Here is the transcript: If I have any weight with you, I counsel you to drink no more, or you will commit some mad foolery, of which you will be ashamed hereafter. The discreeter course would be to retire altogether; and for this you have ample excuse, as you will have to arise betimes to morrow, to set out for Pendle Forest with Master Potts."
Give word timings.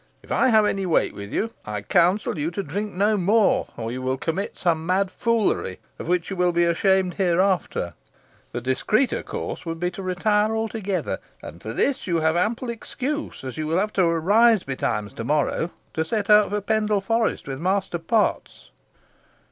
If 0.23 0.31
I 0.31 0.47
have 0.47 0.65
any 0.65 0.87
weight 0.87 1.13
with 1.13 1.31
you, 1.31 1.53
I 1.63 1.83
counsel 1.83 2.39
you 2.39 2.49
to 2.49 2.63
drink 2.63 2.91
no 2.91 3.17
more, 3.17 3.67
or 3.77 3.91
you 3.91 4.01
will 4.01 4.17
commit 4.17 4.57
some 4.57 4.83
mad 4.83 5.11
foolery, 5.11 5.77
of 5.99 6.07
which 6.07 6.31
you 6.31 6.35
will 6.35 6.51
be 6.51 6.63
ashamed 6.65 7.13
hereafter. 7.13 7.93
The 8.51 8.61
discreeter 8.61 9.21
course 9.23 9.63
would 9.63 9.79
be 9.79 9.91
to 9.91 10.01
retire 10.01 10.55
altogether; 10.55 11.19
and 11.43 11.61
for 11.61 11.71
this 11.71 12.07
you 12.07 12.17
have 12.21 12.35
ample 12.35 12.71
excuse, 12.71 13.43
as 13.43 13.59
you 13.59 13.67
will 13.67 13.77
have 13.77 13.93
to 13.93 14.03
arise 14.03 14.63
betimes 14.63 15.13
to 15.13 15.23
morrow, 15.23 15.69
to 15.93 16.03
set 16.03 16.31
out 16.31 16.49
for 16.49 16.61
Pendle 16.61 17.01
Forest 17.01 17.47
with 17.47 17.59
Master 17.59 17.99
Potts." 17.99 18.71